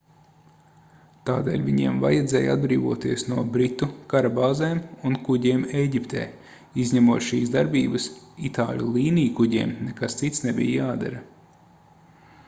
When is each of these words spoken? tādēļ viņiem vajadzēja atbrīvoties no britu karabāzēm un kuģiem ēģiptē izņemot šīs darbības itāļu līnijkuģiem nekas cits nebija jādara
tādēļ 1.29 1.65
viņiem 1.65 1.99
vajadzēja 2.05 2.53
atbrīvoties 2.57 3.25
no 3.33 3.43
britu 3.57 3.89
karabāzēm 4.13 4.79
un 5.11 5.17
kuģiem 5.29 5.61
ēģiptē 5.83 6.23
izņemot 6.85 7.27
šīs 7.27 7.53
darbības 7.59 8.09
itāļu 8.51 8.89
līnijkuģiem 8.99 9.77
nekas 9.93 10.17
cits 10.25 10.45
nebija 10.49 10.81
jādara 10.83 11.23